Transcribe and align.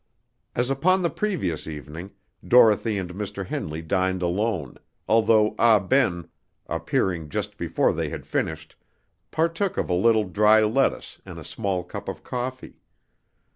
As 0.55 0.71
upon 0.71 1.03
the 1.03 1.11
previous 1.11 1.67
evening, 1.67 2.09
Dorothy 2.43 2.97
and 2.97 3.13
Mr. 3.13 3.45
Henley 3.45 3.83
dined 3.83 4.23
alone, 4.23 4.79
although 5.07 5.53
Ah 5.59 5.77
Ben, 5.79 6.27
appearing 6.65 7.29
just 7.29 7.55
before 7.55 7.93
they 7.93 8.09
had 8.09 8.25
finished, 8.25 8.75
partook 9.29 9.77
of 9.77 9.91
a 9.91 9.93
little 9.93 10.23
dry 10.23 10.63
lettuce 10.63 11.21
and 11.23 11.37
a 11.37 11.43
small 11.43 11.83
cup 11.83 12.07
of 12.09 12.23
coffee. 12.23 12.79